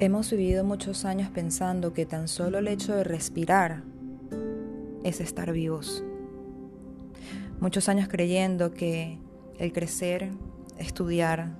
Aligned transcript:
Hemos 0.00 0.30
vivido 0.30 0.62
muchos 0.62 1.04
años 1.04 1.28
pensando 1.28 1.92
que 1.92 2.06
tan 2.06 2.28
solo 2.28 2.58
el 2.58 2.68
hecho 2.68 2.94
de 2.94 3.02
respirar 3.02 3.82
es 5.02 5.20
estar 5.20 5.50
vivos. 5.50 6.04
Muchos 7.58 7.88
años 7.88 8.06
creyendo 8.06 8.72
que 8.72 9.18
el 9.58 9.72
crecer, 9.72 10.30
estudiar, 10.76 11.56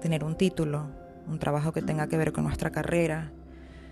tener 0.00 0.22
un 0.22 0.36
título, 0.36 0.86
un 1.26 1.40
trabajo 1.40 1.72
que 1.72 1.82
tenga 1.82 2.06
que 2.06 2.16
ver 2.16 2.32
con 2.32 2.44
nuestra 2.44 2.70
carrera, 2.70 3.32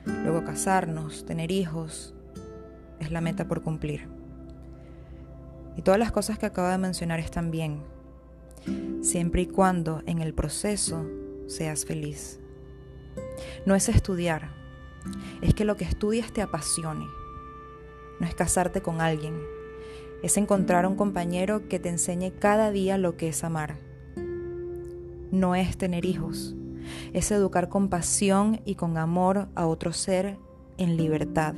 luego 0.07 0.45
casarnos, 0.45 1.27
tener 1.27 1.51
hijos, 1.51 2.15
es 3.01 3.11
la 3.11 3.21
meta 3.21 3.49
por 3.49 3.63
cumplir. 3.63 4.07
Y 5.77 5.83
todas 5.83 5.99
las 5.99 6.13
cosas 6.13 6.39
que 6.39 6.47
acabo 6.47 6.69
de 6.69 6.79
mencionar 6.79 7.19
están 7.19 7.51
bien, 7.51 7.83
siempre 9.01 9.43
y 9.43 9.47
cuando 9.47 10.03
en 10.07 10.23
el 10.23 10.35
proceso 10.35 11.05
seas 11.49 11.85
feliz. 11.85 12.42
No 13.65 13.75
es 13.77 13.89
estudiar, 13.89 14.51
es 15.41 15.55
que 15.55 15.65
lo 15.65 15.77
que 15.77 15.85
estudias 15.85 16.33
te 16.33 16.43
apasione. 16.43 17.07
No 18.19 18.27
es 18.27 18.35
casarte 18.35 18.83
con 18.83 19.01
alguien, 19.01 19.41
es 20.23 20.37
encontrar 20.37 20.87
un 20.87 20.97
compañero 20.97 21.69
que 21.69 21.79
te 21.79 21.89
enseñe 21.89 22.33
cada 22.39 22.71
día 22.71 22.99
lo 22.99 23.17
que 23.17 23.29
es 23.29 23.45
amar. 23.45 23.77
No 25.31 25.55
es 25.55 25.77
tener 25.77 26.05
hijos, 26.05 26.55
es 27.13 27.31
educar 27.31 27.69
con 27.69 27.89
pasión 27.89 28.61
y 28.65 28.75
con 28.75 28.99
amor 28.99 29.49
a 29.55 29.67
otro 29.67 29.93
ser 29.93 30.39
en 30.77 30.97
libertad. 30.97 31.55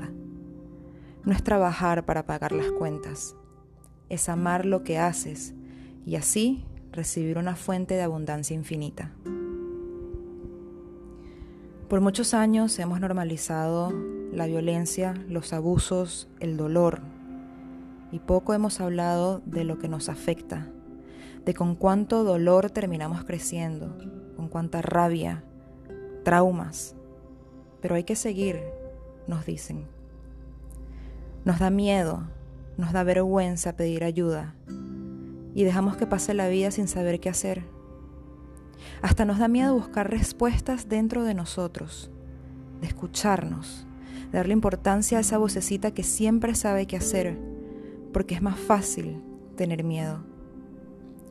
No 1.24 1.32
es 1.32 1.42
trabajar 1.42 2.04
para 2.04 2.26
pagar 2.26 2.52
las 2.52 2.70
cuentas, 2.70 3.34
es 4.08 4.28
amar 4.28 4.66
lo 4.66 4.84
que 4.84 4.98
haces 4.98 5.54
y 6.06 6.16
así 6.16 6.64
recibir 6.92 7.38
una 7.38 7.56
fuente 7.56 7.94
de 7.94 8.02
abundancia 8.02 8.54
infinita. 8.54 9.10
Por 11.94 12.00
muchos 12.00 12.34
años 12.34 12.76
hemos 12.80 12.98
normalizado 12.98 13.92
la 14.32 14.46
violencia, 14.46 15.14
los 15.28 15.52
abusos, 15.52 16.28
el 16.40 16.56
dolor, 16.56 17.02
y 18.10 18.18
poco 18.18 18.52
hemos 18.52 18.80
hablado 18.80 19.42
de 19.46 19.62
lo 19.62 19.78
que 19.78 19.86
nos 19.86 20.08
afecta, 20.08 20.66
de 21.44 21.54
con 21.54 21.76
cuánto 21.76 22.24
dolor 22.24 22.68
terminamos 22.70 23.22
creciendo, 23.22 23.96
con 24.34 24.48
cuánta 24.48 24.82
rabia, 24.82 25.44
traumas. 26.24 26.96
Pero 27.80 27.94
hay 27.94 28.02
que 28.02 28.16
seguir, 28.16 28.60
nos 29.28 29.46
dicen. 29.46 29.86
Nos 31.44 31.60
da 31.60 31.70
miedo, 31.70 32.24
nos 32.76 32.92
da 32.92 33.04
vergüenza 33.04 33.76
pedir 33.76 34.02
ayuda 34.02 34.56
y 35.54 35.62
dejamos 35.62 35.96
que 35.96 36.08
pase 36.08 36.34
la 36.34 36.48
vida 36.48 36.72
sin 36.72 36.88
saber 36.88 37.20
qué 37.20 37.28
hacer. 37.28 37.62
Hasta 39.04 39.26
nos 39.26 39.38
da 39.38 39.48
miedo 39.48 39.74
buscar 39.74 40.10
respuestas 40.10 40.88
dentro 40.88 41.24
de 41.24 41.34
nosotros, 41.34 42.10
de 42.80 42.86
escucharnos, 42.86 43.86
darle 44.32 44.54
importancia 44.54 45.18
a 45.18 45.20
esa 45.20 45.36
vocecita 45.36 45.90
que 45.90 46.02
siempre 46.02 46.54
sabe 46.54 46.86
qué 46.86 46.96
hacer, 46.96 47.38
porque 48.14 48.34
es 48.34 48.40
más 48.40 48.58
fácil 48.58 49.22
tener 49.58 49.84
miedo. 49.84 50.24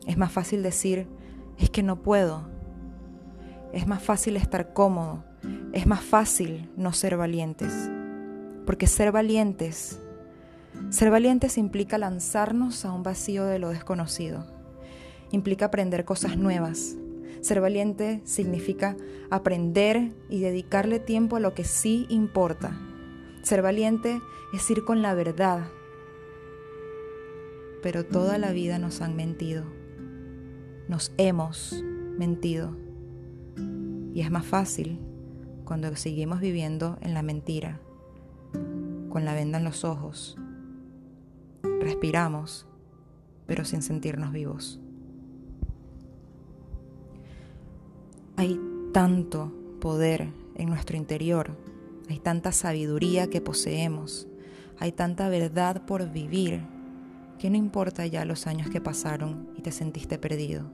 Es 0.06 0.16
más 0.16 0.30
fácil 0.30 0.62
decir, 0.62 1.08
es 1.58 1.68
que 1.68 1.82
no 1.82 2.00
puedo. 2.00 2.48
Es 3.72 3.88
más 3.88 4.04
fácil 4.04 4.36
estar 4.36 4.72
cómodo. 4.72 5.24
Es 5.72 5.88
más 5.88 6.00
fácil 6.00 6.70
no 6.76 6.92
ser 6.92 7.16
valientes. 7.16 7.90
Porque 8.66 8.86
ser 8.86 9.10
valientes, 9.10 9.98
ser 10.90 11.10
valientes 11.10 11.58
implica 11.58 11.98
lanzarnos 11.98 12.84
a 12.84 12.92
un 12.92 13.02
vacío 13.02 13.44
de 13.46 13.58
lo 13.58 13.70
desconocido. 13.70 14.46
Implica 15.32 15.64
aprender 15.64 16.04
cosas 16.04 16.36
nuevas, 16.36 16.96
ser 17.44 17.60
valiente 17.60 18.22
significa 18.24 18.96
aprender 19.30 20.12
y 20.30 20.40
dedicarle 20.40 20.98
tiempo 20.98 21.36
a 21.36 21.40
lo 21.40 21.52
que 21.52 21.64
sí 21.64 22.06
importa. 22.08 22.80
Ser 23.42 23.60
valiente 23.60 24.20
es 24.54 24.70
ir 24.70 24.84
con 24.84 25.02
la 25.02 25.12
verdad. 25.12 25.68
Pero 27.82 28.06
toda 28.06 28.38
la 28.38 28.52
vida 28.52 28.78
nos 28.78 29.02
han 29.02 29.14
mentido. 29.14 29.64
Nos 30.88 31.12
hemos 31.18 31.82
mentido. 32.16 32.76
Y 34.14 34.22
es 34.22 34.30
más 34.30 34.46
fácil 34.46 34.98
cuando 35.64 35.94
seguimos 35.96 36.40
viviendo 36.40 36.96
en 37.02 37.12
la 37.12 37.22
mentira, 37.22 37.80
con 39.10 39.26
la 39.26 39.34
venda 39.34 39.58
en 39.58 39.64
los 39.64 39.84
ojos. 39.84 40.38
Respiramos, 41.80 42.66
pero 43.46 43.66
sin 43.66 43.82
sentirnos 43.82 44.32
vivos. 44.32 44.80
Tanto 48.94 49.52
poder 49.80 50.28
en 50.54 50.68
nuestro 50.68 50.96
interior, 50.96 51.56
hay 52.08 52.20
tanta 52.20 52.52
sabiduría 52.52 53.28
que 53.28 53.40
poseemos, 53.40 54.28
hay 54.78 54.92
tanta 54.92 55.28
verdad 55.28 55.84
por 55.84 56.12
vivir, 56.12 56.62
que 57.40 57.50
no 57.50 57.56
importa 57.56 58.06
ya 58.06 58.24
los 58.24 58.46
años 58.46 58.70
que 58.70 58.80
pasaron 58.80 59.48
y 59.58 59.62
te 59.62 59.72
sentiste 59.72 60.16
perdido, 60.16 60.70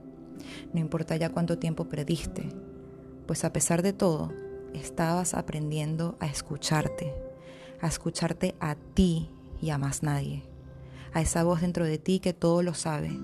no 0.71 0.79
importa 0.79 1.15
ya 1.15 1.29
cuánto 1.29 1.57
tiempo 1.57 1.85
perdiste, 1.85 2.47
pues 3.25 3.43
a 3.43 3.51
pesar 3.51 3.81
de 3.81 3.91
todo, 3.91 4.31
estabas 4.75 5.33
aprendiendo 5.33 6.15
a 6.19 6.27
escucharte, 6.27 7.15
a 7.81 7.87
escucharte 7.87 8.53
a 8.59 8.75
ti 8.75 9.31
y 9.59 9.71
a 9.71 9.79
más 9.79 10.03
nadie, 10.03 10.43
a 11.11 11.21
esa 11.21 11.43
voz 11.43 11.61
dentro 11.61 11.85
de 11.85 11.97
ti 11.97 12.19
que 12.19 12.33
todo 12.33 12.61
lo 12.61 12.75
sabe, 12.75 13.19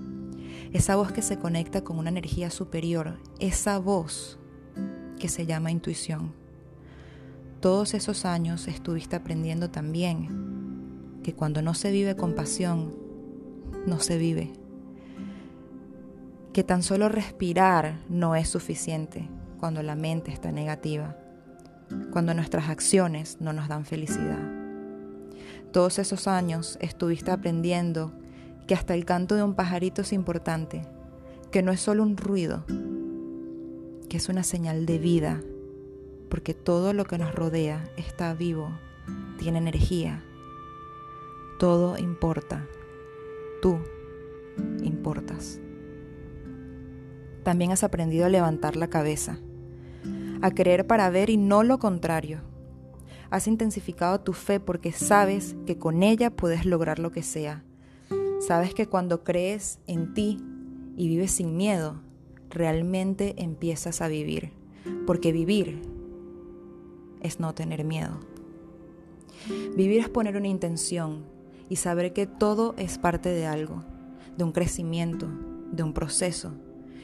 esa 0.72 0.96
voz 0.96 1.12
que 1.12 1.22
se 1.22 1.38
conecta 1.38 1.84
con 1.84 2.00
una 2.00 2.10
energía 2.10 2.50
superior, 2.50 3.20
esa 3.38 3.78
voz 3.78 4.37
que 5.18 5.28
se 5.28 5.46
llama 5.46 5.70
intuición. 5.70 6.32
Todos 7.60 7.94
esos 7.94 8.24
años 8.24 8.68
estuviste 8.68 9.16
aprendiendo 9.16 9.70
también 9.70 11.20
que 11.22 11.34
cuando 11.34 11.60
no 11.60 11.74
se 11.74 11.90
vive 11.90 12.16
con 12.16 12.34
pasión, 12.34 12.94
no 13.86 13.98
se 14.00 14.16
vive. 14.16 14.52
Que 16.52 16.62
tan 16.62 16.82
solo 16.82 17.08
respirar 17.08 17.98
no 18.08 18.36
es 18.36 18.48
suficiente 18.48 19.28
cuando 19.58 19.82
la 19.82 19.96
mente 19.96 20.30
está 20.30 20.52
negativa, 20.52 21.16
cuando 22.12 22.32
nuestras 22.32 22.68
acciones 22.68 23.38
no 23.40 23.52
nos 23.52 23.68
dan 23.68 23.84
felicidad. 23.84 24.38
Todos 25.72 25.98
esos 25.98 26.28
años 26.28 26.78
estuviste 26.80 27.30
aprendiendo 27.30 28.12
que 28.66 28.74
hasta 28.74 28.94
el 28.94 29.04
canto 29.04 29.34
de 29.34 29.42
un 29.42 29.54
pajarito 29.54 30.02
es 30.02 30.12
importante, 30.12 30.82
que 31.50 31.62
no 31.62 31.72
es 31.72 31.80
solo 31.80 32.02
un 32.02 32.16
ruido, 32.16 32.64
que 34.08 34.16
es 34.16 34.28
una 34.28 34.42
señal 34.42 34.86
de 34.86 34.98
vida, 34.98 35.40
porque 36.28 36.54
todo 36.54 36.92
lo 36.92 37.04
que 37.04 37.18
nos 37.18 37.34
rodea 37.34 37.90
está 37.96 38.34
vivo, 38.34 38.70
tiene 39.38 39.58
energía. 39.58 40.24
Todo 41.58 41.98
importa. 41.98 42.66
Tú 43.62 43.78
importas. 44.82 45.60
También 47.42 47.72
has 47.72 47.84
aprendido 47.84 48.26
a 48.26 48.28
levantar 48.28 48.76
la 48.76 48.88
cabeza, 48.88 49.38
a 50.42 50.50
creer 50.50 50.86
para 50.86 51.10
ver 51.10 51.30
y 51.30 51.36
no 51.36 51.62
lo 51.62 51.78
contrario. 51.78 52.40
Has 53.30 53.46
intensificado 53.46 54.20
tu 54.20 54.32
fe 54.32 54.60
porque 54.60 54.92
sabes 54.92 55.56
que 55.66 55.78
con 55.78 56.02
ella 56.02 56.30
puedes 56.30 56.64
lograr 56.64 56.98
lo 56.98 57.10
que 57.10 57.22
sea 57.22 57.64
Sabes 58.40 58.72
que 58.72 58.86
cuando 58.86 59.24
crees 59.24 59.80
en 59.86 60.14
ti 60.14 60.38
y 60.96 61.08
vives 61.08 61.32
sin 61.32 61.56
miedo, 61.56 62.00
realmente 62.50 63.34
empiezas 63.38 64.00
a 64.00 64.08
vivir. 64.08 64.52
Porque 65.06 65.32
vivir 65.32 65.82
es 67.20 67.40
no 67.40 67.54
tener 67.54 67.84
miedo. 67.84 68.20
Vivir 69.76 70.00
es 70.00 70.08
poner 70.08 70.36
una 70.36 70.48
intención 70.48 71.24
y 71.68 71.76
saber 71.76 72.12
que 72.12 72.26
todo 72.26 72.74
es 72.78 72.98
parte 72.98 73.28
de 73.28 73.46
algo, 73.46 73.84
de 74.36 74.44
un 74.44 74.52
crecimiento, 74.52 75.28
de 75.72 75.82
un 75.82 75.92
proceso. 75.92 76.52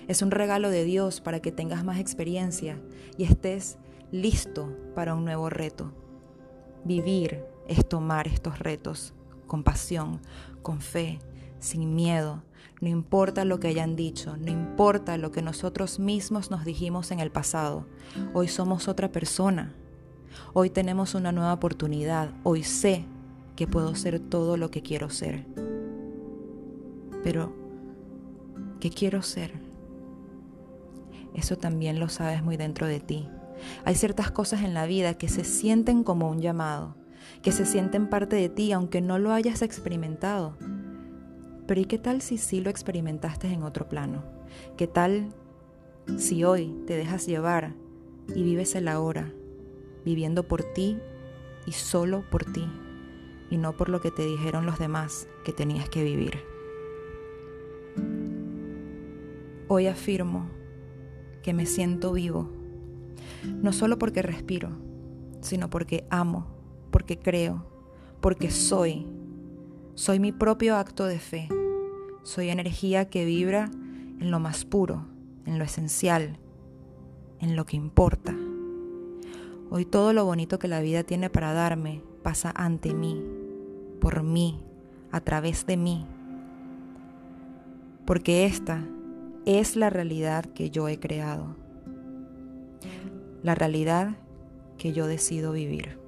Es 0.09 0.23
un 0.23 0.31
regalo 0.31 0.71
de 0.71 0.85
Dios 0.85 1.21
para 1.21 1.41
que 1.41 1.53
tengas 1.53 1.85
más 1.85 1.99
experiencia 1.99 2.81
y 3.17 3.25
estés 3.25 3.79
listo 4.11 4.77
para 4.95 5.15
un 5.15 5.25
nuevo 5.25 5.51
reto. 5.51 5.93
Vivir 6.85 7.45
es 7.69 7.89
tomar 7.89 8.29
estos 8.29 8.59
retos 8.59 9.15
con 9.47 9.63
pasión, 9.63 10.21
con 10.63 10.81
fe, 10.81 11.19
sin 11.65 11.95
miedo. 11.95 12.43
No 12.81 12.89
importa 12.89 13.45
lo 13.45 13.59
que 13.59 13.69
hayan 13.69 13.97
dicho, 13.97 14.37
no 14.37 14.51
importa 14.51 15.17
lo 15.17 15.33
que 15.33 15.43
nosotros 15.43 15.99
mismos 15.99 16.51
nos 16.51 16.65
dijimos 16.65 17.11
en 17.11 17.21
el 17.21 17.31
pasado. 17.31 17.87
Hoy 18.35 18.49
somos 18.49 18.89
otra 18.89 19.11
persona. 19.11 19.75
Hoy 20.53 20.71
tenemos 20.71 21.15
una 21.15 21.33
nueva 21.33 21.53
oportunidad. 21.53 22.31
Hoy 22.43 22.63
sé 22.63 23.05
que 23.57 23.67
puedo 23.67 23.95
ser 23.95 24.21
todo 24.21 24.57
lo 24.57 24.71
que 24.71 24.83
quiero 24.83 25.09
ser. 25.09 25.47
Pero, 27.23 27.55
¿qué 28.81 28.91
quiero 28.91 29.23
ser? 29.23 29.53
Eso 31.35 31.57
también 31.57 31.99
lo 31.99 32.09
sabes 32.09 32.43
muy 32.43 32.57
dentro 32.57 32.87
de 32.87 33.01
ti. 33.01 33.29
Hay 33.85 33.95
ciertas 33.95 34.31
cosas 34.31 34.63
en 34.63 34.75
la 34.75 34.87
vida 34.87 35.15
que 35.15 35.29
se 35.29 35.45
sienten 35.45 36.05
como 36.05 36.29
un 36.29 36.41
llamado 36.41 36.97
que 37.43 37.53
se 37.53 37.67
sienten 37.67 38.09
parte 38.09 38.37
de 38.37 38.49
ti 38.49 38.73
aunque 38.73 39.01
no 39.01 39.19
lo 39.19 39.33
hayas 39.33 39.63
experimentado. 39.63 40.57
Pero 41.67 41.81
¿y 41.81 41.85
qué 41.87 41.99
tal 41.99 42.21
si 42.23 42.39
sí 42.39 42.61
lo 42.61 42.71
experimentaste 42.71 43.47
en 43.49 43.63
otro 43.63 43.89
plano? 43.89 44.25
¿Qué 44.77 44.87
tal 44.87 45.35
si 46.19 46.45
hoy 46.45 46.75
te 46.87 46.97
dejas 46.97 47.27
llevar 47.27 47.75
y 48.35 48.43
vives 48.43 48.75
el 48.75 48.89
ahora? 48.89 49.33
viviendo 50.05 50.47
por 50.47 50.63
ti 50.63 50.99
y 51.67 51.73
solo 51.73 52.25
por 52.31 52.45
ti, 52.45 52.67
y 53.51 53.57
no 53.57 53.77
por 53.77 53.89
lo 53.89 54.01
que 54.01 54.11
te 54.11 54.25
dijeron 54.25 54.67
los 54.67 54.79
demás 54.79 55.29
que 55.45 55.53
tenías 55.53 55.89
que 55.89 56.05
vivir. 56.05 56.39
Hoy 59.69 59.87
afirmo 59.87 60.51
que 61.43 61.55
me 61.55 61.67
siento 61.67 62.13
vivo, 62.13 62.51
no 63.45 63.73
solo 63.73 63.99
porque 63.99 64.23
respiro, 64.23 64.71
sino 65.41 65.71
porque 65.71 66.07
amo, 66.11 66.47
porque 66.91 67.19
creo, 67.19 67.65
porque 68.21 68.51
soy. 68.51 69.07
Soy 69.97 70.19
mi 70.19 70.33
propio 70.33 70.77
acto 70.77 71.07
de 71.07 71.21
fe. 71.21 71.49
Soy 72.25 72.49
energía 72.51 73.09
que 73.09 73.25
vibra 73.25 73.71
en 74.19 74.33
lo 74.33 74.41
más 74.41 74.65
puro, 74.65 75.07
en 75.47 75.57
lo 75.57 75.65
esencial, 75.65 76.37
en 77.39 77.55
lo 77.55 77.65
que 77.65 77.77
importa. 77.77 78.35
Hoy 79.71 79.85
todo 79.85 80.13
lo 80.13 80.25
bonito 80.25 80.59
que 80.59 80.67
la 80.67 80.81
vida 80.81 81.05
tiene 81.05 81.31
para 81.31 81.53
darme 81.53 82.03
pasa 82.25 82.53
ante 82.57 82.93
mí, 82.93 83.23
por 84.01 84.25
mí, 84.25 84.61
a 85.13 85.21
través 85.21 85.65
de 85.65 85.77
mí. 85.77 86.05
Porque 88.05 88.47
esta 88.47 88.85
es 89.47 89.77
la 89.77 89.91
realidad 89.91 90.45
que 90.45 90.71
yo 90.71 90.89
he 90.89 90.99
creado. 90.99 91.55
La 93.45 93.55
realidad 93.55 94.17
que 94.77 94.93
yo 94.93 95.07
decido 95.07 95.53
vivir. 95.53 96.04